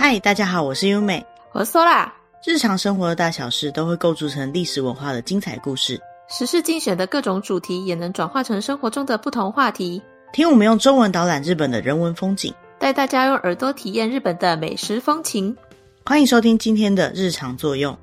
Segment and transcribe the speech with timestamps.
[0.00, 2.08] 嗨，大家好，我是优美，我是 Sola。
[2.46, 10.00] 日常生活的大小事都会构筑成历史文化的精彩故事，时事精选的各种主题也能转化成生活中的不同话题。
[10.32, 15.54] 听我们用中文导览日本的人文风景，带大家用耳朵体验日本的美食风情。
[16.06, 17.98] 欢迎收听今天的日常作用。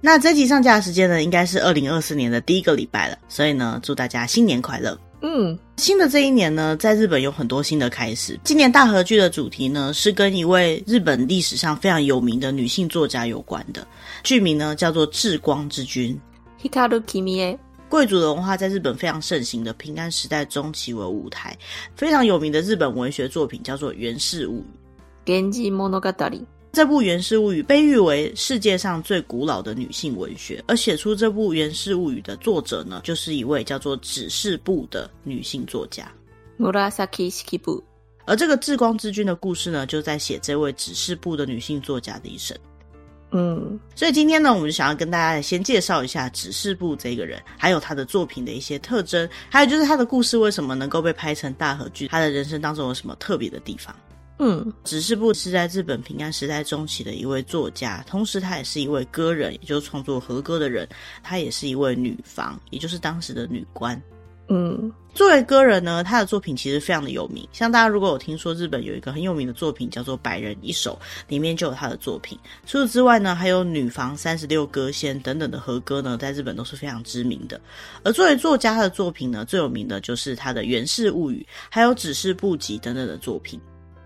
[0.00, 4.96] 那这集上架的时间呢，应该是二零二四年的第一个礼拜了，所以呢，祝大家新年快乐。
[5.20, 8.38] 嗯，新的这一年呢，在日本有很多新的开始。
[8.44, 13.84] 今年大和剧的主题呢，是跟一位日本历史上非常有名的女性作家有关的，
[14.22, 16.14] 剧名呢叫做《至光之君》。
[17.88, 21.58] 贵族的文化在日本非常盛行的平安时代中期为舞台，
[21.96, 24.64] 非常有名的日本文学作品叫做《源氏物语》。
[26.72, 36.10] 这部《源氏物语》被誉为世界上最古老的女性文学，而写出这部《源氏物语》的作者呢，就是一位叫做指示部的女性作家。
[36.58, 37.82] Murasaki Shikibu。
[38.24, 42.56] 而这个至光之君的故事呢，就在写这位指示部的女性作家的一生。
[43.32, 53.94] 嗯，所以今天呢，我们就想要跟大家先介绍一下指示部这个人，还有他的作品的一些特征，还有就是他的故事为什么能够被拍成大河剧，他的人生当中有什么特别的地方。
[54.44, 60.88] 嗯，指示部是在日本平安时代中期的一位作家，同时他也是一位歌人，也就是创作和歌的人。
[61.22, 64.02] 她也是一位女房，也就是当时的女官。
[64.48, 67.46] 嗯，作为歌人呢，他的作品其实非常的有名。
[67.52, 72.36] 像大家如果有听说日本有一个很有名的作品叫做《百人一首》，里面就有他的作品。
[72.66, 77.58] 除此之外呢，还有《女房三十六歌仙》等等的和歌呢，在日本都是非常知名的。
[78.02, 83.60] 而作为作家他的作品呢，最有名的就是他的《源氏物语》，还有《指示部集》等等的作品。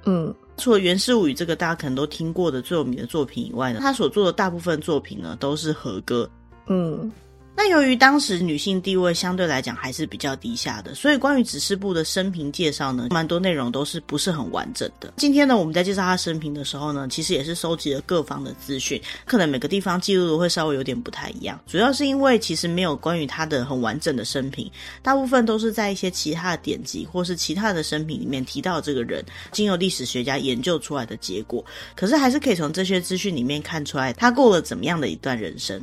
[0.07, 6.29] 嗯，除了《源氏物语》这个大家可能都听过的最有名的作品以外呢，他所做的大部分作品呢都是和歌。
[6.69, 7.11] 嗯。
[7.57, 15.15] 那由于当时女性地位相对来讲还是比较低下的，所以关于指示部的生平介绍呢，蛮多内容都是不是很完整的。
[15.17, 21.59] 今天呢，我们在介绍她生平的时候呢，其实也是收集了各方的资讯，可能每个地方记录的会稍微有点不太一样。
[21.67, 24.71] 主要是因为其实没有关于她的很完整的生平，
[25.03, 31.65] 大部分都是在一些其他的典籍或是其他的生平里面提到这个人，经由历史学家研究出来的结果。
[31.95, 35.83] 可是还是可以从这些资讯里面看出来，她过了怎么样的一段人生。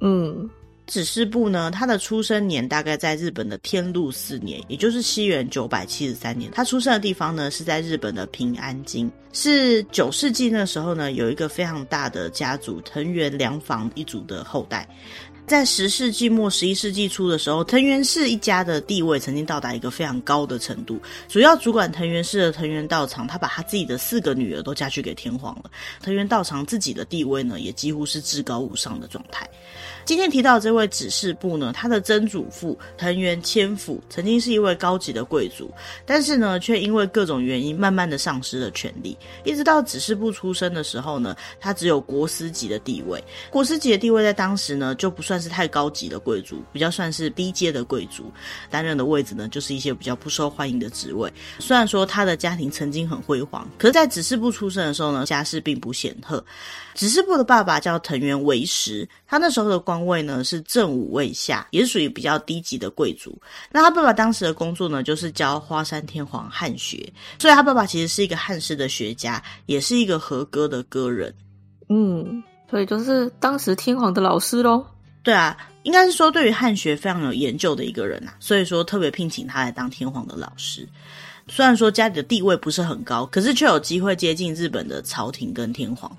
[0.00, 0.48] 嗯。
[0.88, 6.50] 指示部呢，他的出生年大概在日本的天禄四年，也就是西元九百七十三年。
[6.50, 14.88] 他出生的地方呢是在日本的平安京，是九世纪那时候呢有一个非常大的家族藤原良房一族的后代。
[15.48, 21.00] 在十世纪末、十一世纪初的时候，藤原氏一家的地位曾经到达一个非常高的程度。
[21.26, 25.70] 主要主管藤原氏的藤原道长，他把他自己的四个女儿都嫁去给天皇了。
[26.02, 29.48] 藤原道长自己的地位呢，也几乎是至高无上的状态。
[30.04, 35.70] 今天提到这位指示部呢，他的曾祖父藤原千辅曾经是一位高级的贵族，
[36.04, 39.16] 但是呢，却因为各种原因，慢慢的丧失了权力。
[39.44, 43.22] 一直到指示部出生的时候呢，他只有国司级的地位。
[43.50, 48.32] 国司级的地位在当时呢，就不算是太高级的贵族，比较算是低阶的贵族，
[48.70, 51.32] 担任的位置呢，就是一些比较不受欢迎的职位。
[51.58, 56.44] 虽然说他的家庭曾经很辉煌，可是，在指示部出生的时候呢，家世并不显赫。
[56.94, 63.40] 指示部的爸爸叫藤原为实，他那时候的官位呢是正五位下，也是属于比较低级的贵族。
[63.70, 71.32] 那他爸爸当时的工作呢，就是教花山天皇汉学，所以他爸爸其实是一个汉诗的学家，也是一个和歌的歌人。
[71.88, 74.84] 嗯，所以就是当时天皇的老师喽。
[75.28, 80.88] 对啊，应该是说对于汉学非常有研究的一个人啊，所以说特别聘请他来当天皇的老师。
[81.48, 86.10] 虽然说家里的地位不是很高，可是却有机会接近日本的朝廷跟天皇。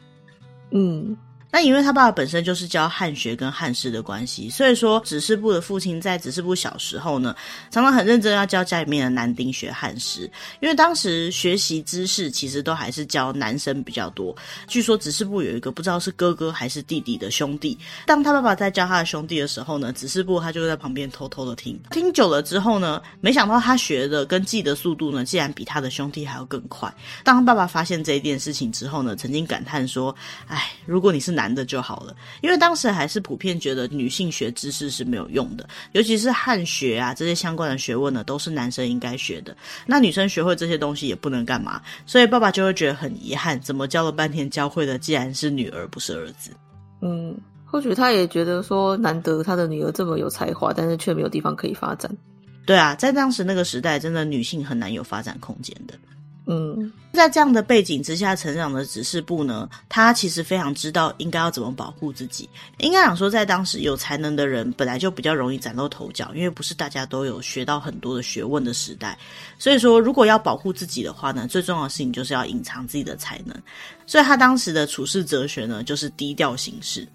[0.69, 1.17] 嗯。
[1.51, 7.35] 那因为他爸爸本身就是教汉学跟汉诗的关系，所以说指示部的父亲在指示部小时候呢，
[7.71, 10.29] 常常很认真要教家里面的男丁学汉诗。
[10.59, 14.35] 因为当时学习知识其实都还是教男生比较多。
[14.67, 21.79] 据说指示部有一个不知道是哥哥还是弟弟的兄弟，当他爸爸在教他的兄弟的时候呢，指示部他就在旁边偷偷的听。
[21.89, 26.93] 听久了之后呢，没想到他学的跟记的速度呢，竟然比他的兄弟还要更快。
[27.23, 30.15] 当他爸爸发现这一件事情之后呢，曾经感叹说
[30.47, 39.55] ：“哎，如果你是男。”男的就好了，因为当时还是普遍觉得女性学知识是没有用的，尤其是汉学啊这些相关的学问呢，都是男生应该学的。
[39.85, 46.51] 那女生学会这些东西也不能干嘛，所以爸爸就会觉得很遗憾，怎么教了半天教会的既然是女儿，不是儿子。
[47.01, 47.33] 嗯，
[47.65, 52.11] 或许他也觉得说，难得他的女儿这么有才华，但是却没有地方可以发展。
[52.65, 55.93] 对啊，在当时那个时代，真的女性很难有发展空间的。
[56.51, 62.49] 嗯，在这样的背景之下成长的指示部呢，他其实非常知道应该要怎么保护自己。
[62.79, 69.15] 应该讲说，在当时有才能的人本来就比较容易崭露头角，因为不是大家都有学到很多的学问的时代。
[69.59, 73.55] 所以说，如果要保护自己的话呢，最重要的事情就是要隐藏自己的才能。
[74.07, 77.07] 所以他当时的处世哲学呢，就是低调行事。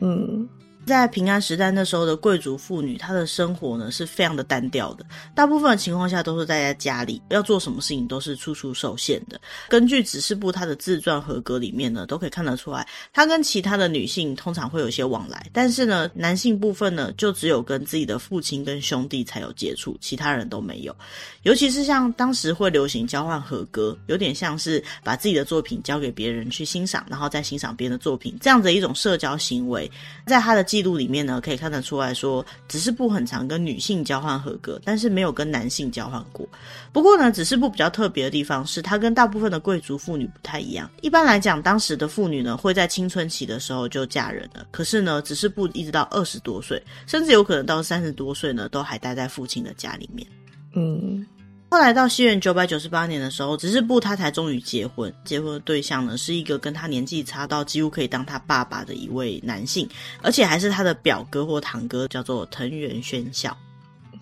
[0.00, 0.48] 嗯。
[0.86, 5.04] 在平安时代那时候的贵族妇女，她的生活呢是非常的单调的，
[5.34, 9.38] 大部分的情况下都是待在家里，要做什么事情都是处处受限的。
[9.68, 20.96] 根据指示部她的自传合格里面呢，都可以看得出来，她跟其他的女性通常会有一些往来，但是呢，男性部分呢，就只有跟自己的父亲跟兄弟才有接触，其他人都没有。
[21.42, 29.90] 尤其是像当时会流行交换合歌，有点像是把自己的作品交给别人去欣赏，然后再欣赏别人的作品，这样子的一种社交行为，
[30.26, 36.46] 在他的记录里面呢，可以看得出来说，指示部很常跟女性交换合格，但是没有跟男性交换过。
[36.92, 40.90] 不过呢，指示部比较特别的地方是，它跟大部分的贵族妇女不太一样。
[41.00, 44.66] 一般来讲，当时的妇女呢，会在青春期的时候就嫁人了。
[44.70, 50.28] 可是呢，指示部一直到二十多岁，甚至有可能到三十多岁呢，都还待在父亲的家里面。
[50.74, 51.26] 嗯。
[51.70, 55.12] 后来到西元九百九十八年的时候，指示部他才终于结婚。
[55.24, 59.86] 结婚的对象呢，是一个跟他年纪差到几乎可以当他爸爸的一位男性，
[60.22, 63.56] 而且还是他的表哥或堂哥，叫做藤原宣孝。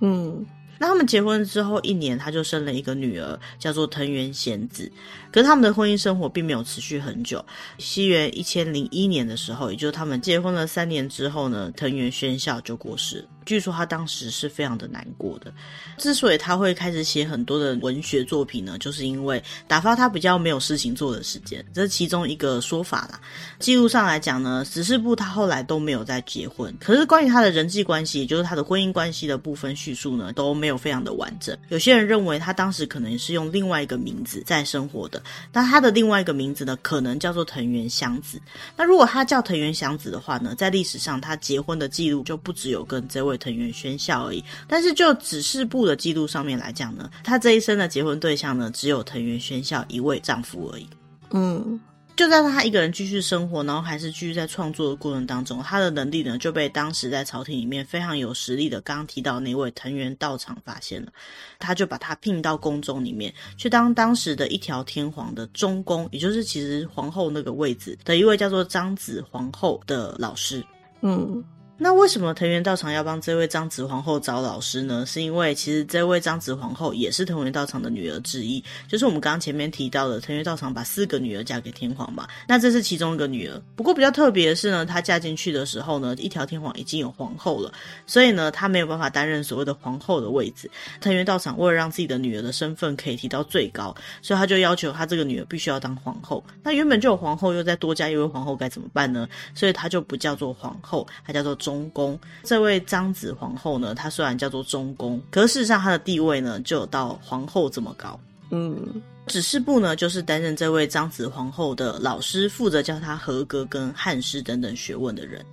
[0.01, 0.45] 嗯。
[0.79, 4.93] 那他们结婚之后一年，他就生了一个女儿，叫做藤原贤子。
[5.33, 7.43] 可是他们的婚姻生活并没有持续很久。
[7.79, 13.29] 西元一千零一年的时候，也就是他们结婚了三年之后呢，藤原宣孝就过世了。
[13.47, 15.51] 据说他当时是非常的难过的。
[15.97, 23.21] 之所以他会开始写很多的文学作品呢，就是因为打发他比较没有事情做的时间，这是其中一个说法啦。
[23.61, 26.75] 记录上来讲呢，指示部他后来都没有再结婚。
[26.81, 31.57] 可是关于他的人际关系，也就是他的婚姻关系的部分叙述呢，都没有非常的完整。
[31.69, 35.23] 有些人认为他当时可能是用另外一个名字在生活的，
[35.53, 38.41] 那他的另外一个名字呢，可能叫做藤原祥子。
[38.77, 43.36] 那如果他叫藤原祥子的话呢，在历史上他结婚的记录就不只有跟这位。
[43.37, 50.87] 藤原宣孝而已，但是就指示部的记录上面来讲呢，她这一生的结婚对象呢，只有藤原宣孝一位丈夫而已。
[51.31, 51.81] 嗯，
[52.15, 61.13] 就在他一个人继续生活，然后还是继续在创作的过程当中，他的能力呢就被当时在朝廷里面非常有实力的刚刚提到那位藤原道长发现了，
[61.59, 70.65] 他就把他聘到宫中里面去当当时的一条天皇的中宫，也就是其实皇后那个位置的一位叫做张子皇后的老师。
[71.03, 71.45] 嗯。
[71.79, 75.05] 那为什么藤原道长要帮这位张子皇后找老师呢？
[75.05, 82.27] 是因为其实这位张子皇后也是藤原道长的女儿之一，就是我们刚刚前面提到的藤原道长把四个女儿嫁给天皇嘛。
[82.49, 83.61] 那这是其中一个女儿。
[83.75, 87.71] 不过比较特别的是呢，她嫁进去的时候呢，一条天皇已经有皇后了，
[88.07, 90.71] 所以呢，她没有办法担任所谓的皇后的位置。
[91.03, 96.43] 藤原道长为了让自己的女儿的身份可以提到最高，所以他就要求他这个女儿必须要当皇后。
[96.63, 99.29] 那原本就有皇后，又再多加一位皇后该怎么办呢？
[99.55, 101.55] 所以他就不叫做皇后，他叫做。
[101.67, 108.17] 中宫这位张子皇后呢，她虽然叫做中宫，可是事实上她的地位呢就有到皇后这么高。
[108.51, 115.45] 嗯，指示部呢就是担任这位张子皇后的老师，负责教她合格跟汉诗等等学问的人。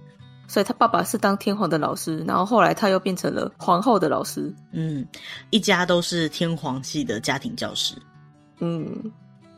[0.48, 4.54] 所以他爸爸是当天皇的老师，然后后来他又变成了皇后的老师。
[4.72, 5.04] 嗯，
[5.50, 7.96] 一家都是天皇系的家庭教师。
[8.60, 9.12] 嗯。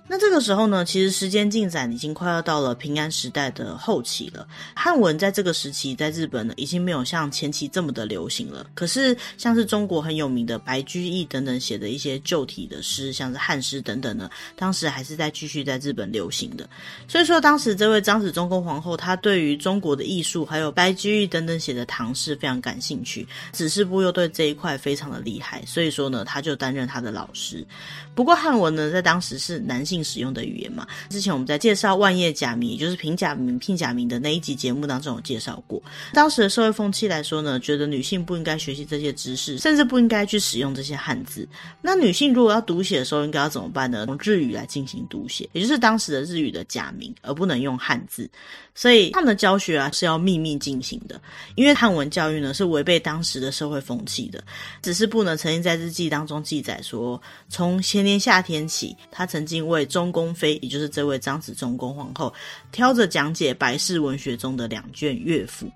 [0.08, 4.48] 那这个时候呢，其实时间进展已经快要到了平安时代的后期了。
[4.76, 8.68] 汉文在这个时期在日本呢，已经没有像前期这么的流行了。
[8.76, 16.70] 可是像是中国很有名的白居易等等写的一些旧体的诗，像是汉诗等等呢，当时还是在继续在日本流行的。
[17.08, 23.28] 所以说，当时这位张子中宫皇后，她对于中国的艺术还有白居易等等写的唐诗非常感兴趣。
[23.54, 27.66] 指示部又对这一块非常的厉害，所以说呢，他就担任他的老师。
[28.14, 35.82] 不过汉文呢，在当时是男性使用的语言嘛，之前我们在介绍万叶假名，也就是平假名、聘假名的那一集节目当中有介绍过。
[36.14, 41.48] 当时的社会风气来说呢，觉得女性不应该学习这些知识，甚至不应该去使用这些汉字。
[41.82, 44.06] 那女性如果要读写的时候，应该要怎么办呢？
[44.08, 48.30] 用日语来进行读写，也就是当时的日语的假名，而不能用汉字。
[48.78, 51.20] 所以他们的教学啊是要秘密进行的，
[51.56, 54.44] 因为汉文教育呢是违背当时的社会风气的。
[54.82, 62.34] 只是不能曾经在日记当中记载说，从前年夏天起，他曾经为中宫妃，也就是这位张子中宫皇后，
[62.72, 65.70] 挑着讲解白氏文学中的两卷乐府。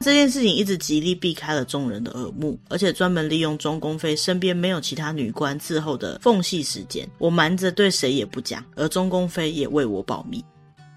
[0.00, 10.44] 这件事情一直极力避开了众人的耳目，而且专门利用中宫妃身边没有其他女官伺候的缝隙时间，我瞒着对谁也不讲，而中宫妃也为我保密。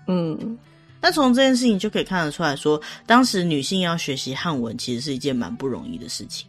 [0.07, 0.57] 嗯。
[0.99, 6.47] 那从这件事情就可以看得出来说，当时女性要学习汉文，其实是一件蛮不容易的事情。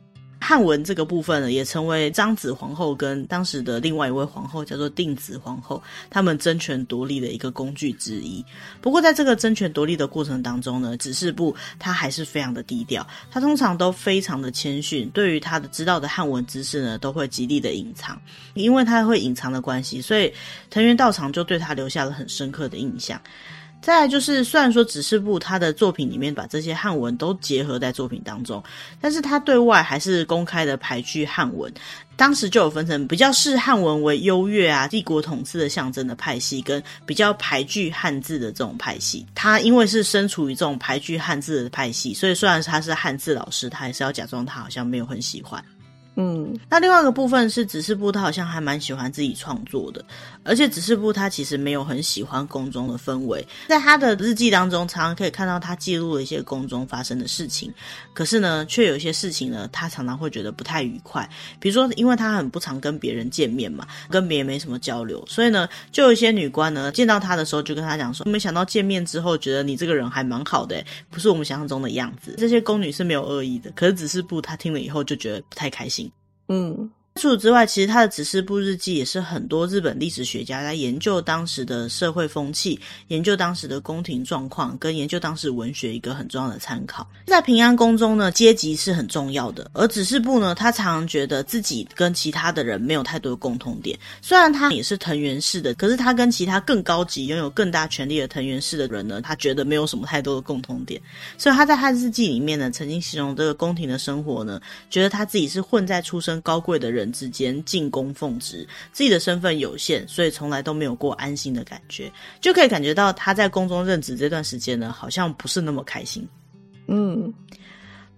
[0.48, 8.42] 汉文这个部分呢，也成为张子皇后跟当时的另外一位皇后叫做定子皇后，他们争权夺利的一个工具之一。
[8.80, 18.18] 不过，在这个争权夺利的过程当中呢，指示部他还是非常的低调，他通常都非常的谦逊，对于他的知道的汉文知识呢，都会极力的隐藏。
[18.54, 20.32] 因为他会隐藏的关系，所以
[20.70, 23.20] 藤原道长就对他留下了很深刻的印象。
[23.80, 28.62] 再来就是，虽然说指示部他的作品里面把这些汉文都结合在作品当中，
[29.00, 31.72] 但是他对外还是公开的排拒汉文。
[32.16, 39.24] 当时就有分成比较视汉文为优越啊、帝国统治的象征的派系，跟比较排拒汉字的这种派系。
[39.36, 45.64] 他因为是身处于这种排拒汉字的派系，所以虽然他是汉字老师，他还是要假装他好像没有很喜欢。
[46.20, 50.04] 嗯，那另外一个部分是指示部，他好像还蛮喜欢自己创作的，
[50.42, 57.72] 而且指示部他其实没有很喜欢宫中的氛围，在他的日记当中，常常可以看到他记录了一些宫中发生的事情，
[58.12, 72.34] 可是呢，却有一些事情呢，他常常会觉得不太愉快，比如说，因为他很不常跟别人见面嘛，跟别人没什么交流，所以呢，就有一些女官呢见到他的时候，就跟他讲说，没想到见面之后，觉得你这个人还蛮好的，不是我们想象中的样子。
[72.36, 76.07] 这些宫女是没有恶意的，可是指示部他听了以后就觉得不太开心。
[76.48, 76.97] 嗯。
[77.18, 87.06] 除此之外，其实他的指示部日记也是很多日本历史学家在研究当时的社会风气、研究当时的宫廷状况，跟研究当时文学一个很重要的参考。
[87.26, 93.98] 在平安宫中呢，阶级是很重要的，而指示部呢，他常常觉得自己跟其他的人没有太多的共同点。
[94.22, 101.00] 虽然他也是藤原氏的，可是他跟其他更高级、拥有更大权力的藤原氏的人呢，他觉得没有什么太多的共同点。
[101.36, 112.10] 所以他在他日记里面呢，曾经形容这个宫廷的生活呢，觉得他自己是混在出身高贵的人之间进宫奉职，自己的身份有限，所以从来都没有过安心的感觉，
[112.40, 116.26] 就可以感觉到他在宫中任职这段时间呢，好像不是那么开心。
[116.86, 117.32] 嗯。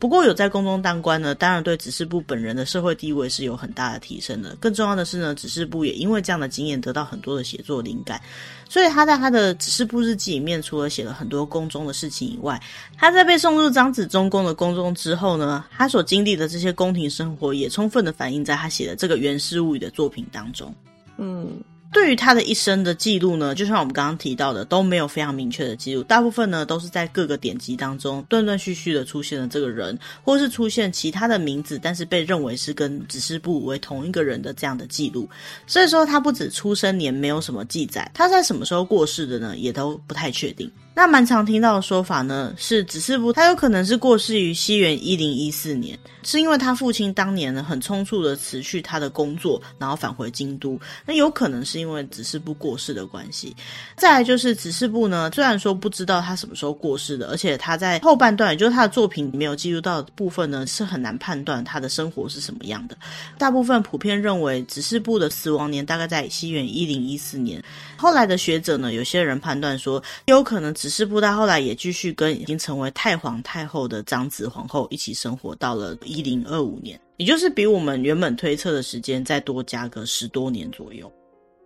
[0.01, 4.57] 不过有在宫中当官呢，当然对指示部本人的社会地位是有很大的提升的。
[4.57, 8.19] 更重要的是呢，指示部也因为这样的经验得到很多的写作灵感，
[8.67, 12.59] 所以他在他的指示部日记里面，除了写了很多宫中的事情以外，
[12.97, 20.75] 他在被送入张子忠宫的宫中之后呢，他所经历的这些宫廷生活也充分的反映在他写的这个《源氏物语》的作品当中。
[21.19, 21.61] 嗯。
[21.93, 35.29] 对于他的一生的记录呢，就像我们刚刚提到的，都没有非常明确的记录，大部分呢都是在各个典籍当中断断续续的出现了这个人，或是出现其他的名字，但是被认为是跟指示部为同一个人的这样的记录。
[35.67, 40.71] 所以说，他不止出生年没有什么记载，他在什么时候过世的呢，也都不太确定。
[40.93, 50.79] 那蛮常听到的说法呢，是指示部他有可能是过世于西元一零一四年，是因为他父亲当年呢很匆促的辞去他的工作，然后返回京都。
[51.07, 53.57] 那有可能是因为指示部过世的关系。
[53.97, 62.97] 再来就是指示部呢，虽然说不知道他什么时候过世的，而且他在后半段，也就是他的作品没有记录到的部分呢，是很难判断他的生活是什么样的。
[63.39, 67.63] 大部分普遍认为指示部的死亡年大概在西元一零一四年。
[67.97, 81.13] 后来的学者呢，有些人判断说，有可能只是，不到后来也继续跟已经成为太皇太后的长子皇后一起生活到了一零二五年，也就是比我们原本推测的时间再多加个十多年左右。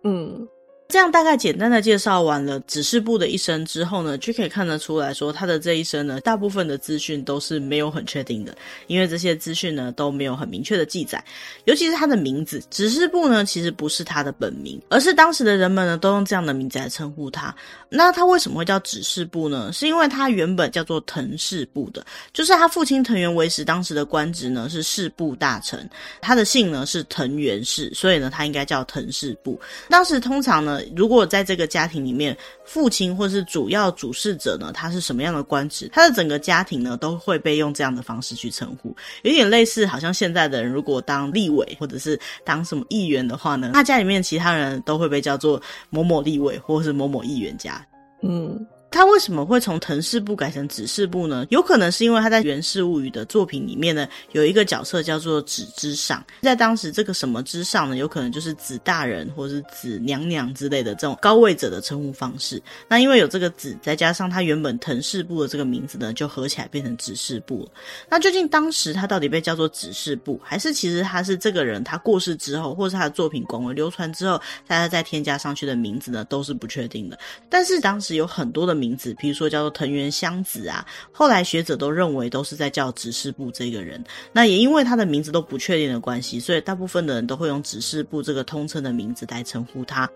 [0.03, 0.45] 嗯。
[0.87, 11.21] 这样大概简单的介绍完了指示部的一生之后呢，就可以看得出来说，他的这一生呢，大部分的资讯都是没有很确定的，因为这些资讯呢都没有很明确的记载，
[11.65, 17.53] 尤其是他的名字，指示部呢其实不是他的本名，而是当时的人们呢都用这样的名字来称呼他。
[17.89, 19.73] 那他为什么会叫指示部呢？
[19.73, 25.89] 是因为他原本叫做藤氏部的，就是他父亲藤原为时当时的官职呢是侍部大臣，
[26.21, 29.59] 他的姓呢是藤原氏，所以呢他应该叫藤氏部。
[29.89, 30.74] 当时通常呢。
[30.95, 47.85] 如果在这个家庭里面，父亲或是主要主事者呢，他是什么样的官职，他的整个家庭呢，都会被用这样的方式去称呼，有点类似，好像现在的人如果当立委或者是当什么议员的话呢，他家里面其他人都会被叫做某某立委或是某某议员家，
[48.21, 48.65] 嗯。
[48.95, 51.45] 他为什么会从藤氏部改成指示部呢？
[51.49, 62.63] 有可能是因为他在《源氏物语》的作品里面呢，有一个角色叫做子之上，在当时这个什么之上呢，有可能就是子大人或是子娘娘之类的这种高位者的称呼方式。
[62.87, 67.71] 那因为有这个子，再加上他原本藤氏部的这个名字呢，就合起来变成指示部了。
[68.07, 77.19] 那究竟当时他到底被叫做指示部，还是其实他是这个人他过世之后，或是他的作品广为流传之后，大家再添加上去的名字呢，都是不确定的。
[77.49, 78.84] 但是当时有很多的名。
[78.85, 84.03] 名字，比如说叫做藤原香子啊，后来学者都认为都是在叫指示部这个人。
[84.31, 90.07] 那也因为他的名字都不确定的关系，所以大部分的人都会用指示部这个通称的名字来称呼他。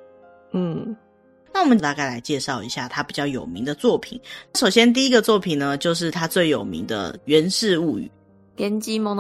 [0.52, 0.96] 嗯，
[1.52, 4.22] 那我们大概来介绍一下他比较有名的作品。
[4.54, 8.06] 首先第一个作品呢，就是他最有名的《源氏物语》。
[8.58, 9.16] 源氏物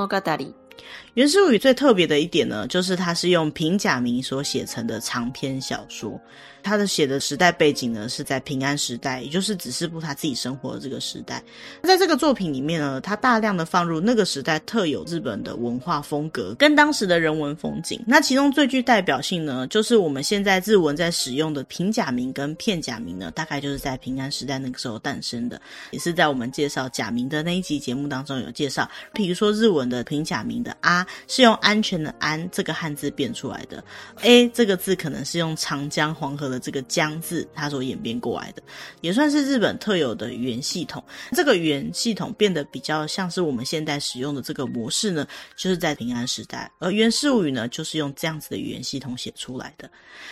[0.46, 0.54] 语。
[1.20, 6.18] 《源氏物语》最特别的一点呢，就是它是用平假名所写成的长篇小说。
[6.62, 11.42] 他的写的时代背景呢，是在平安时代，也就是子师部他自己生活的这个时代。
[11.84, 18.02] 在这个作品里面呢，他大量的放入那个时代特有日本的文化风格跟当时的人文风景。
[18.06, 25.62] 那其中最具代表性呢，就是我们现在日文在使用的平假名跟片假名呢，大概就是在平安时代那个时候诞生的，
[25.92, 28.90] 也是在我们介绍假名的那一集节目当中有介绍。
[29.14, 33.84] 比如说日文的平假名的“啊”是用安全的“安”这个汉字变出来的
[34.22, 38.62] ，“a” 这个字可能是用长江黄河的这个江字，它所演变过来的，
[39.02, 41.04] 也算是日本特有的语言系统。
[41.32, 46.72] 这个语言系统变得比较像是我们现在使用的这个模式呢，就是在平安时代。
[46.80, 49.90] 而源氏物语呢，就是用这样子的语言系统写出来的。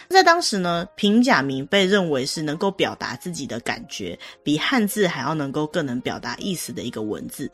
[0.10, 7.50] 在当时呢，平假名被认为是能够表达自己的感觉，比汉字还要能够更能表达意思的一个文字。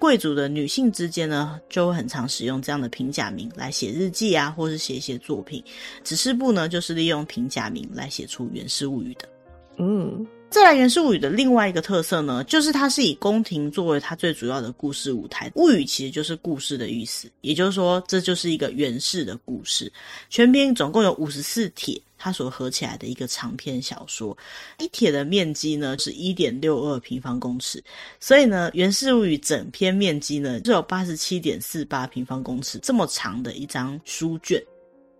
[0.00, 5.62] 贵族的女性之间呢，就很常使用这样的平假名来写日记啊，或是写一些作品。
[6.02, 9.28] 指示部呢，就是利用平假名来写出源氏物语的。
[9.76, 15.50] 嗯，再来源氏物语的另外一个特色呢，就是它是以宫廷作为它最主要的故事舞台。
[15.54, 19.90] 物语其实就是故事的意思，也就是说，这就是一个源氏的故事。
[20.28, 22.00] 全篇总共有五十四帖。
[22.22, 24.36] 它所合起来的一个长篇小说，
[24.78, 27.82] 一帖的面积呢是一点六二平方公尺，
[28.20, 34.62] 所以呢，源氏物语整篇面积呢只有八十七点四八平方公尺这么长的一张书卷，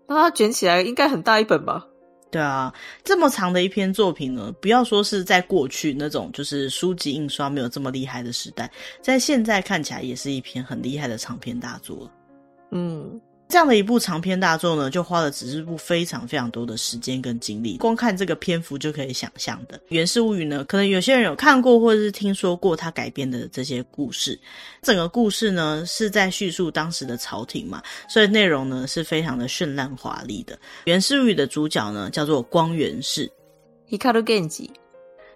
[0.07, 1.87] 那它卷起来应该很大一本吧？
[2.31, 2.73] 对啊，
[3.03, 8.71] 这么长的一篇作品呢，不要说是在过去那种就是书籍印刷没有这么厉害的时代，
[9.01, 12.09] 在现在看起来也是一篇很厉害的长篇大作。
[12.71, 13.19] 嗯。
[13.51, 17.77] 这样的一部长篇大作呢，就花了子师部非常非常多的时间跟精力。
[17.77, 19.79] 光看这个篇幅就可以想象的。
[19.89, 24.39] 源氏物语呢，可能有些人有看过或者是听说过他改编的这些故事。
[24.81, 30.57] 整个故事呢是在叙述当时的朝廷嘛，所以内容呢是非常的绚烂华丽的。
[30.85, 33.29] 源氏物语的主角呢叫做光源氏。
[33.89, 34.69] Hikaru Genji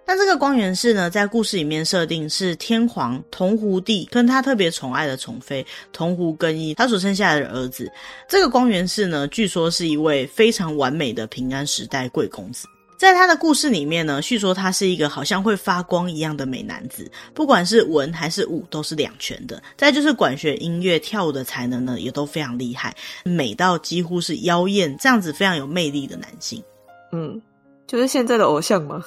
[0.08, 7.90] 那这个光源氏呢，在故事里面设定是天皇桐湖帝跟他特别宠爱的宠妃桐湖更衣，他所生下来的儿子。
[8.28, 12.68] 这个光源氏呢，据说是一位非常完美的平安时代贵公子。
[12.96, 19.60] 在他的故事里面呢，叙说他是一个好像会发光一样的美男子，不管是文还是武都是两全的。
[19.76, 26.62] 再就是管弦音乐、跳舞的才能呢，也都非常厉害，美到几乎是妖艳，这样子非常有魅力的男性。
[27.10, 27.42] 嗯，
[27.88, 29.04] 就是现在的偶像吗？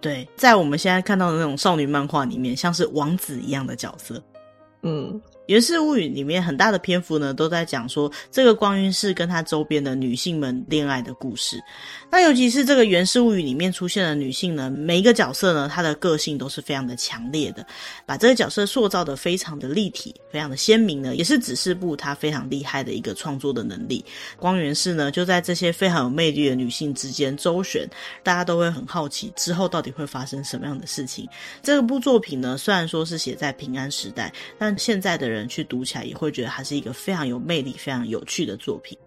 [0.00, 4.22] 对，在我们现在看到的那种少女漫画里面，像是王子一样的角色，
[4.82, 5.20] 嗯。
[5.48, 11.58] 《源氏物语》里面很大的篇幅呢，都在讲说这个光源氏跟他周边的女性们恋爱的故事。
[12.10, 17.66] 那尤其是这个《源氏物语》里面出现的女性呢，每一个角色呢，她的个性都是非常的强烈的，
[18.04, 24.04] 把这个角色塑造的非常的立体，非常的鲜明呢，也是子师部他非常厉害的一个创作的能力。
[24.36, 27.88] 光源氏呢，就在这些非常有魅力的女性之间周旋，
[28.22, 31.26] 大家都会很好奇之后到底会发生什么样的事情。
[31.62, 35.37] 这部作品呢，虽然说是写在平安时代，但现在的人。
[35.38, 38.98] 人去读起来也会觉得它是一个非常有魅力、非常有趣的作品。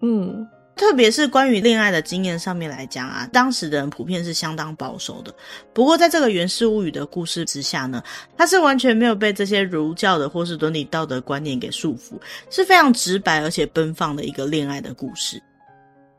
[0.00, 0.46] 嗯，
[0.76, 5.34] 特别是关于恋爱的经验上面来讲啊，当时的人普遍是相当保守的。
[5.72, 8.00] 不过，在这个《源氏物语》的故事之下呢，
[8.36, 12.12] 它是完全没有被这些儒教的或是伦理道德观念给束缚，
[12.48, 15.42] 是非常直白而且奔放的一个恋爱的故事。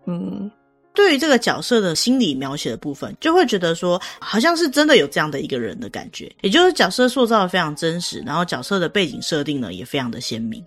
[0.05, 0.51] 嗯。
[0.99, 10.61] 对于这个角色的心理描写的部分，就会觉得说，好像是真的有这样的一个人的感觉，也就是角色塑造的非常真实，然后角色的背景设定呢也非常的鲜明，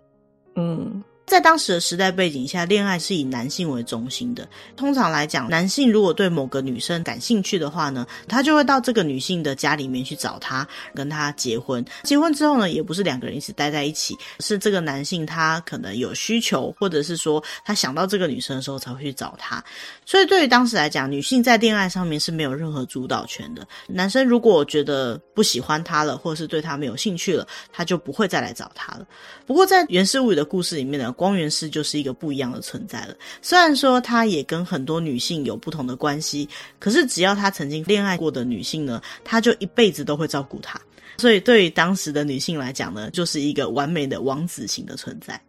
[0.57, 1.05] 嗯。
[1.25, 4.47] 在当时的时代背景下，恋爱是以男性为中心的。
[4.77, 11.83] 通常来讲，男性如果对某个女生感兴趣的话呢，他就会到这个女性的家里面去找她，跟她结婚。
[12.03, 19.63] 结婚之后呢，也不是两个人一直待在一起，是这个男性他可能有需求，或者是说他想到这个女生的时候才会去找她。
[20.05, 23.67] 所以对于当时来讲，女性在恋爱上面是没有任何主导权的。
[23.87, 29.07] 男生如果觉得不喜欢她了，或者是对她没有兴趣了，他就不会再来找她了。
[29.47, 33.15] 不过在源氏物语的故事里面呢，光源氏就是一个不一样的存在了。
[33.41, 36.49] 虽然说他也跟很多女性有不同的关系，
[36.79, 40.81] 可是只要他曾经恋爱过的女性呢，他就一辈子都会照顾她。
[41.19, 45.41] 所以对于当时的女性来讲呢，就是一个完美的王子型的存在。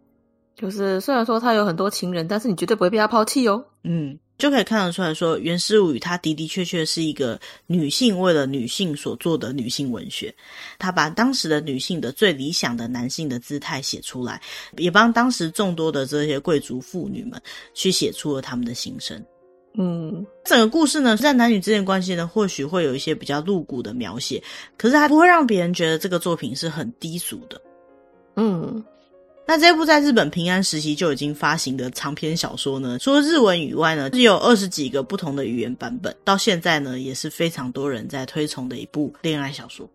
[0.54, 3.64] 就是虽然说他有很多情人，但是你绝对不会被他抛弃哦。
[3.82, 4.18] 嗯。
[4.36, 10.34] 就可以看得出来说，源氏物语它的的确确是一个女性为了女性所做的女性文学。
[10.78, 14.40] 他把当时的女性的最理想的男性的姿态写出来，
[14.76, 17.40] 也帮当时众多的这些贵族妇女们
[17.74, 19.24] 去写出了他们的心声。
[19.76, 24.42] 嗯，整个故事呢，在男女之间关系呢，或许会有一些比较露骨的描写，
[24.76, 27.60] 可是还不会让别人觉得这个作品是很低俗的。
[28.36, 28.84] 嗯。
[29.46, 39.86] 那这部在日本平安时期就已经发行的长篇小说呢，除了日文以外呢，是有二十几个不同的语言版本，到现在呢也是非常多人在推崇的一部恋爱小说，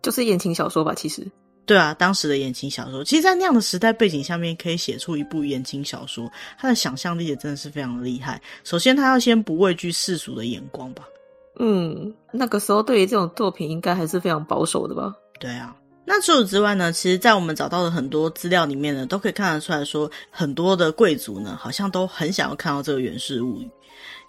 [0.00, 0.94] 就是言情小说吧？
[0.94, 1.26] 其实，
[1.66, 8.40] 对啊，当时的言情小说，其实，在那样的时代背景下面，可以写出一部言情小说，他的想象力也真的是非常的厉害。
[8.62, 11.02] 首先，他要先不畏惧世俗的眼光吧？
[11.58, 15.14] 嗯，那个时候对于这种作品，应该还是非常保守的吧？
[15.40, 15.74] 对啊。
[16.06, 23.64] 那除此之外呢，其实，在我们找到的很多资料里面呢，都可以看得出来说，很多的贵族呢，好像都很想要看到这个《源氏物语》，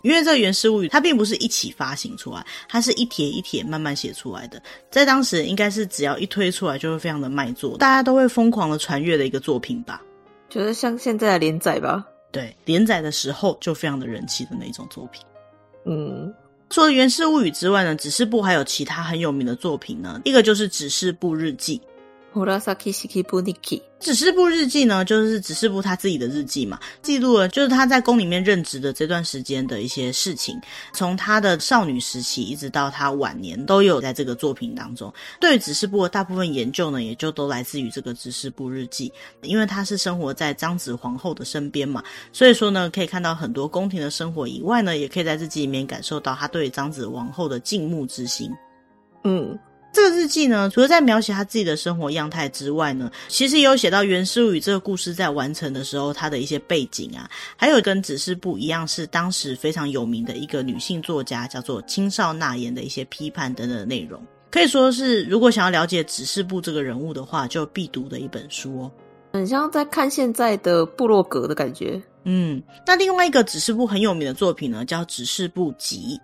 [0.01, 10.01] 因为这个《源氏物语》它并不是一起发行出来，它是一帖一帖慢慢写出来的，在当时应该是只要一推出来就会非常的卖座，大家都会疯狂的传阅的一个作品吧？
[10.47, 12.05] 就是像现在的连载吧？
[12.31, 15.21] 对，连载的时候就非常的人气的那种作品，
[15.85, 16.33] 嗯。
[16.69, 20.19] 除了《源氏物语》之外呢，指示部还有其他很有名的作品呢。
[20.25, 21.78] 一个就是《指示部日记》。
[24.00, 30.60] 指示部日记呢，就是指示部他自己的日记嘛，记录了就是他在宫里面任职的这段时间的一些事情，
[30.93, 35.12] 从他的少女时期一直到他晚年，都有在这个作品当中。
[35.39, 48.52] 对于指示部的大部分研究呢，也就都来自于这个指示部日记，因为他是生活在张子皇后的身边嘛，所以说呢，可以看到很多宫廷的生活以外呢，也可以在日记里面感受到他对张子皇后的敬慕之心。
[49.24, 49.58] 嗯。
[49.95, 68.91] 这个日记呢，除了在描写他自己的生活样态之外呢，其实也有写到《源氏物语》这个故事在完成的时候，他的一些背景啊，还有跟指示部一样，是当时非常有名的一个女性作家，叫做青少纳言的一些批判等等的内容，可以说是如果想要了解指示部这个人物的话，就必读的一本书哦。
[69.31, 72.01] 很像在看现在的部落格的感觉。
[72.25, 76.19] 嗯，那另外一个指示部很有名的作品呢，叫《指示部集》。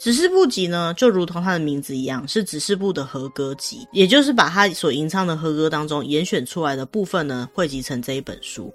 [0.00, 8.72] 指示部集呢，就如同它的名字一样，是指示部的和歌集，也就是把他所吟唱的和歌当中严选出来的部分呢，汇集成这一本书。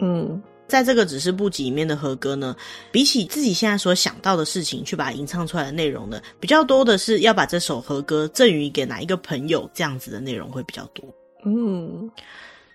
[0.00, 2.54] 嗯，在这个指示部集里面的和歌呢，
[2.92, 11.04] 比起自己现在所想到的事情去把它吟唱出来的内容呢，比较多的是要把这首和歌赠予给哪一个朋友，这样子的内容会比较多。
[11.44, 12.08] 嗯。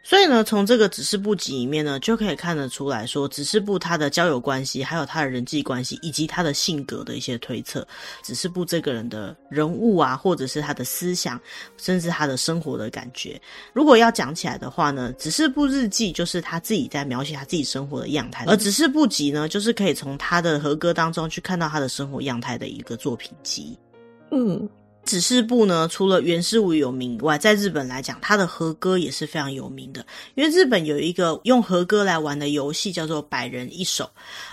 [0.05, 7.87] 所以呢，从这个指示部集里面呢，就可以看得出来说，指示部他的交友关系，还有他的人际关系，以及他的性格的一些推测。
[8.21, 11.39] 指示部这个人的人物啊，或者是他的思想，
[11.77, 13.41] 甚至他的生活的感觉。
[13.71, 23.79] 如果要讲起来的话呢，指示部日记就是他自己在描写他自己生活的样态，而指示部集呢，就是可以从他的和歌当中去看到他的生活样态的一个作品集。
[24.31, 24.69] 嗯。
[25.05, 30.05] 指示部呢，除了源氏物有名以外，在日本来讲，它的和歌也是非常有名的。
[30.35, 34.09] 因为日本有一个用和歌来玩的游戏，叫做百人一首。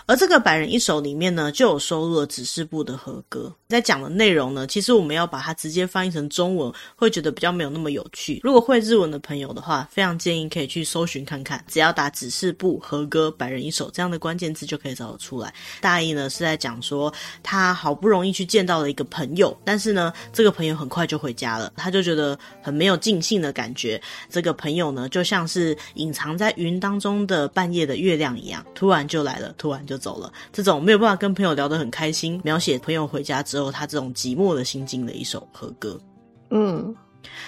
[0.07, 3.53] 而这个百人一首里面呢，就有收录了指示部的和歌。
[3.69, 8.41] 在讲的内容呢，其实我们要把它直接翻译成中文，会觉得比较没有那么有趣。
[8.43, 15.55] 如果会日文的朋友的话，非常建议可以去搜寻看看，只要打指示部和歌百人一首这样的关键字，就可以找得出来。
[15.81, 24.01] 大意呢是在讲说，他好不容易去见到了一个朋友，但是呢，这个朋友很快就回家了，他就觉得很没有尽兴的感觉。
[24.31, 36.01] 这个朋友呢，就像是隐藏在云当中的半夜的月亮一样，突然就来了，突然就走了，这种没有办法跟朋友聊得很开心，描写朋友回家之后他这种寂寞的心境的一首和歌。
[36.49, 36.97] 嗯。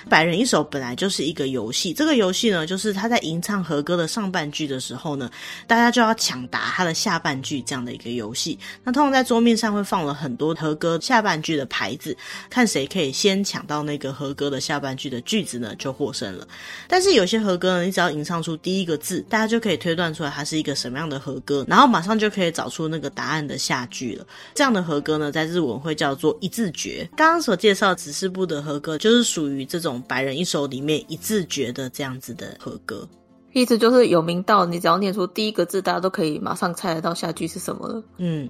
[0.08, 5.30] 百人一首本来就是一个游戏，这个游戏呢，就是他在吟唱和歌的上半句的时候呢，
[5.66, 8.58] 大家就要抢答他的下半句这样的一个游戏。
[8.84, 12.16] 那通常在桌面上会放了很多和歌下半句的牌子，
[12.50, 16.46] 看谁可以先抢到那个和歌的下半句的句子呢，就获胜了。
[16.88, 24.26] 但是有些和歌呢，你只要吟唱出第一个字，大家就可以推断出来它是一个什么样的和歌，然后马上就可以找出那个答案的下句了。
[24.54, 27.08] 这样的和歌呢，在日文会叫做一字诀。
[27.16, 33.08] 刚刚所介绍指示部的和歌，就是属于这种白人一首里面一字诀的这样子的和歌，
[33.52, 38.02] 意思就是有名到你只要念出第一个字，大家都可以马上猜得到下句是什么了。
[38.18, 38.48] 嗯，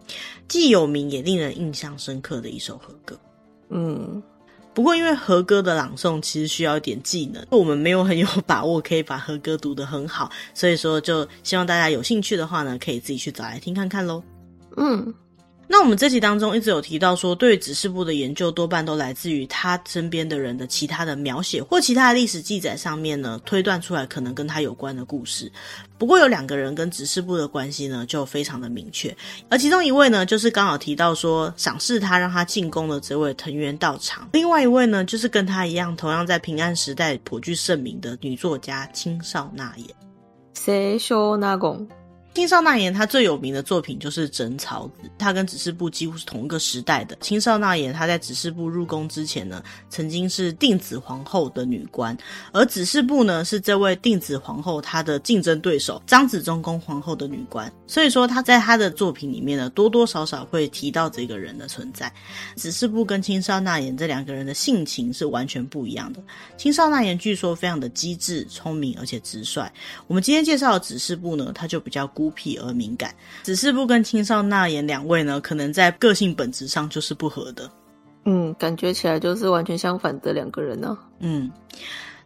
[0.48, 3.18] 既有名也令人印象深刻的一首和歌。
[3.70, 4.22] 嗯，
[4.75, 14.22] 不过因为和歌的朗诵其实需要一点技能，我们没有很有把握可以把和歌读得很好，所以说就希望大家有兴趣的话呢，可以自己去找来听看看喽。
[14.77, 15.12] 嗯。
[15.72, 25.50] 那我们这集当中一直有提到说，对于指示部的研究多半都来自于他身边的人的其他的描写或其他的历史记载上面呢，推断出来可能跟他有关的故事。
[25.96, 29.16] 不过有两个人跟指示部的关系呢，就非常的明确，
[29.48, 39.87] 而其中一位呢，就是刚好提到说赏识他让他进宫的这位藤原道长，另外一位呢，就是跟他一样同样在平安时代颇具盛名的女作家青少纳言。
[40.52, 41.88] 谁说纳贡？
[42.35, 47.14] 青少纳言他最有名的作品就是《枕草子》，他跟指示部几乎是同一个时代的。
[47.21, 52.16] 青少纳言他在指示部入宫之前呢，曾经是定子皇后的女官，
[52.51, 57.71] 而指示部呢是这位定子皇后她的竞争对手张子忠公皇后的女官。
[57.87, 62.11] 所以说他在他的作品里面呢，多多少少会提到这个人的存在。
[62.57, 66.23] 指示部跟青少纳言这两个人的性情是完全不一样的。
[66.57, 69.71] 青少纳言据说非常的机智、聪明，而且直率。
[70.07, 73.14] 我们今天介绍的指示部呢，他就比较孤僻而敏感。
[73.42, 77.70] 指示部跟青少纳言两位呢，可能在个性本质上就是不合的。
[78.24, 80.98] 嗯，感觉起来就是完全相反的两个人呢、啊。
[81.18, 81.50] 嗯，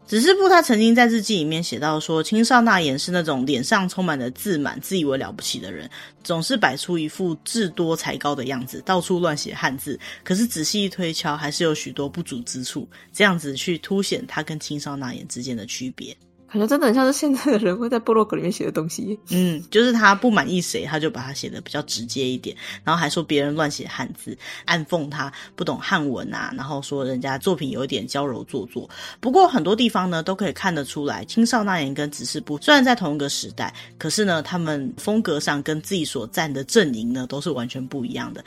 [0.06, 5.88] 指示部他曾经在日记里面写到说，青少纳言是那种脸上充满了自满、自以为了不起的人，
[6.22, 9.98] 总是摆出一副智多才高的样子，到处乱写汉字。
[10.22, 16.14] 可是仔细一推敲，还是有许多不足之处，这样子去凸显他跟青少纳言之间的区别。
[16.56, 19.18] 感觉真的很像是现在的人会在部落格里面写的东西。
[19.30, 28.88] 嗯，就是他不满意谁，他就把他写的比较直接一点，然后还说别人乱写汉字，暗讽他不懂汉文啊，然后说人家作品有一点娇柔做作。
[29.20, 38.42] 不过很多地方呢，都可以看得出来，青少纳言跟指示部虽然在同一个时代，可是呢，他们风格上跟自己所站的阵营呢，都是完全不一样的。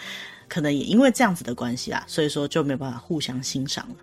[0.48, 3.95] 可能也因为这样子的关系啦，所以说就没有办法互相欣赏了。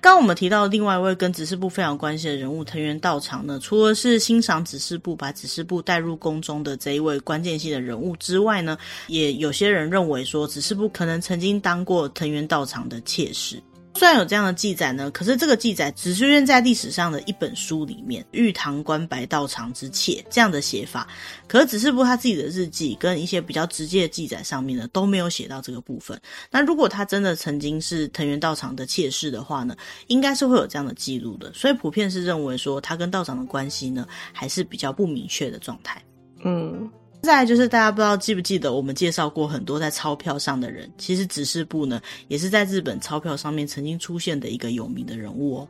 [0.00, 8.78] 刚我们提到另外一位跟指示部非常关系的人物藤原道长呢，除了是欣赏指示部，把指示部带入宫中的这一位关键性的人物之外呢，
[9.08, 13.60] 也有些人认为说指示部可能曾经当过藤原道长的妾室。
[13.96, 21.08] 虽然有这样的记载呢，可是这个记载只出现在历史上的一本书里面，《玉堂关白道长之妾》这样的写法。
[21.48, 26.20] 可是指示部他自己的日记跟一些比较直接的记载上面呢，都没有写到这个部分。
[26.50, 29.74] 那如果他真的曾经是藤原道长的妾室的话呢，
[30.08, 31.50] 应该是会有这样的记录的。
[31.54, 36.02] 所以普遍是认为说他跟道长的关系呢，还是比较不明确的状态。
[36.44, 36.90] 嗯。
[37.26, 45.68] 再来就是大家不知道记不记得，我们介绍过很多在钞票上的人，其实指示部呢也是在日本钞票上面曾经出现的一个有名的人物哦。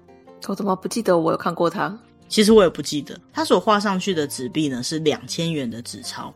[0.48, 1.98] 我怎么不记得我有看过他？
[2.28, 6.30] 其实我也不记得，他所画上去的纸币呢是两千元的纸钞。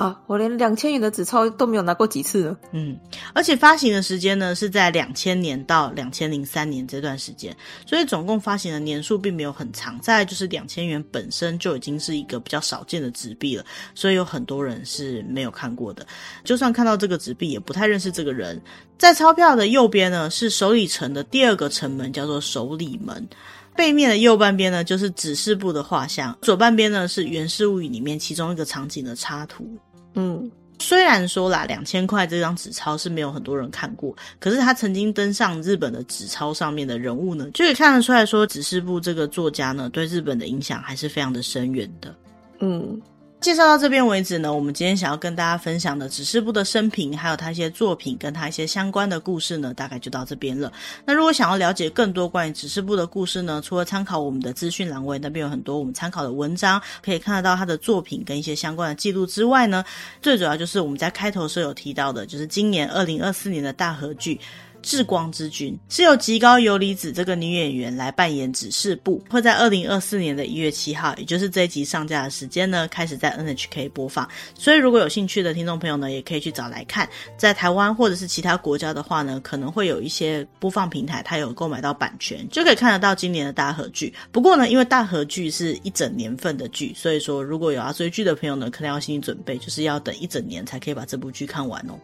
[0.00, 2.56] 啊，我连两千元的纸钞都没有拿过几次呢。
[2.72, 2.98] 嗯，
[3.34, 10.00] 而且发行的时间呢是在两千年到两千零三年这段时间，所以总共发行的年数并没有很长。
[10.00, 16.06] 再就是两千元本身就已经是一个比较少见的纸币了，所以有很多人是没有看过的。
[16.44, 18.58] 就算看到这个纸币，也不太认识这个人。
[18.96, 23.28] 在钞票的右边呢，是首里城的第二个城门，叫做首里门。
[23.76, 29.78] 背面的右半边呢，就是指示部的画像；左半边呢，是《源氏物语》里面其中一个场景的插图。
[30.14, 42.14] 嗯，虽然说啦，两千块这张纸钞是没有很多人看过，可是他曾经登上日本的纸钞上面的人物呢，就可以看得出来说，指示部这个作家呢，对日本的影响还是非常的深远的。
[42.60, 43.00] 嗯。
[43.40, 50.70] 介绍到这边为止呢，我们今天想要跟大家分享的指示部的生平，还有他一些作品跟他一些相关的故事呢，大概就到这边了。
[51.06, 59.82] 那如果想要了解更多关于指示部的故事呢，除了参考我们的资讯栏位那边有很多我们参考的文章，可以看得到他的作品跟一些相关的记录之外呢，
[60.20, 64.38] 最主要就是我们在开头时候有提到的，就是今年二零二四年的大合剧。
[64.82, 74.28] 至光之君是由极高游离子这个女演员来扮演指示部，会在二零二四年的一月七号，也就是这一集上架的时间呢，开始在 NHK 播放。
[74.54, 77.08] 所以如果有兴趣的听众朋友呢，也可以去找来看。
[77.36, 84.12] 在台湾或者是其他国家的话呢，可能会有一些播放平台，它有购买到版权，就可以看得到今年的大河剧。
[84.32, 91.94] 不过呢，因为大河剧是一整年份的剧，所以说如果有要追剧的朋友呢，可能要心理准备，就是要等一整年才可以把这部剧看完哦。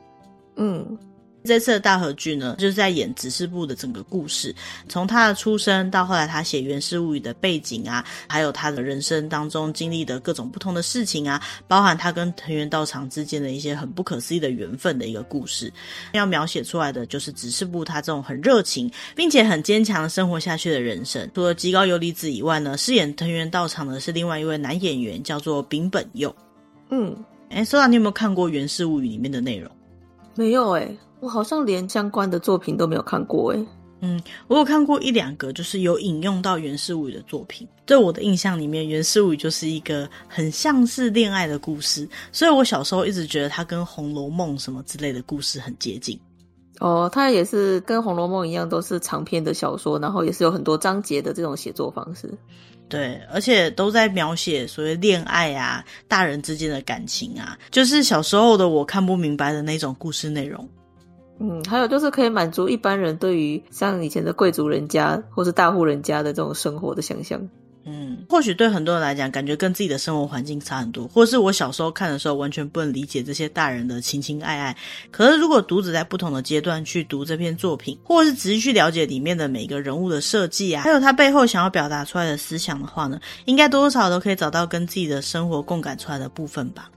[0.57, 0.99] 嗯。
[1.47, 4.55] 这次的大合剧呢，就是在演指示部的整个故事，
[4.89, 15.73] 从他的出生到后来他写《源氏物语》的背景啊，还有他的人生当中经历的各种不同的事情啊，包含他跟藤原道长之间的一些很不可思议的缘分的一个故事，
[16.13, 21.31] 要描写出来的就是指示部他这种很热情并且很坚强的生活下去的人生。
[21.35, 26.35] 除了极高游离子以外呢，饰演藤原道长的是另外一位男演员，叫做丙本佑。
[26.91, 27.17] 嗯，
[27.51, 29.71] 哎，说到你有没有看过《源氏物语》里面的内容？
[30.35, 30.99] 没有哎、欸。
[31.27, 33.67] 我好像连相关的作品都没有看过哎。
[34.01, 37.67] 嗯，我有看过一两个，就是有引用到《源氏物语》的作品。
[37.85, 46.17] 在我的印象里面，《源氏物语》就是一个很像是恋爱的故事，所以我小时候一直觉得它跟《红楼梦》什么之类的故事很接近。
[46.79, 52.33] 哦，它也是跟《红楼梦》一样，都是长篇的小说，然后也是有很多章节的这种写作方式。
[52.89, 60.69] 对，而且都在描写所谓恋爱啊，大人之间的感情啊，就是小时候的我看不明白的那种故事内容。
[61.38, 67.40] 嗯，还有就是可以满足一般人对于像以前的贵族人家或是大户人家的这种生活的想象。
[67.88, 74.77] 嗯，或许对很多人来讲，感觉跟自己的生活环境差很多，或是我小时候看的时候，完全不能理解这些大人的情情爱爱。
[75.12, 86.90] 可是，如果读者在不同的阶段去读这篇作品，或者是仔细去了解里面的每一个人物的设计啊，还有他背后想要表达出来的思想的话呢，应该多多少少都可以找到跟自己的生活共感出来的部分吧。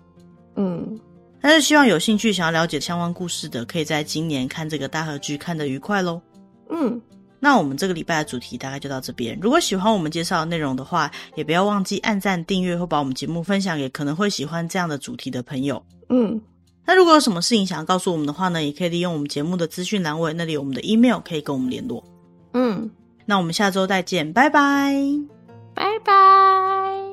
[0.56, 0.99] 嗯，
[1.41, 6.21] 但是希望有兴趣想要了解相关故事的，可以在今年看这个大合剧看得愉快喽。
[6.69, 7.02] 嗯。
[7.41, 9.39] 那我们这个礼拜的主题大概就到这边。
[9.41, 15.82] 如果喜欢我们介绍的内容的话，也不要忘记按赞、订阅或把我们节目分享给可能会喜欢这样的主题的朋友。
[16.10, 16.41] 嗯，
[16.86, 22.04] 那如果有什么事情想要告诉我们的话呢，也可以利用我们节目的资讯栏位，那里有我们的 email 可以跟我们联络。
[22.54, 22.91] 嗯，
[23.25, 24.93] 那我们下周再见，拜拜，
[25.73, 27.09] 拜拜。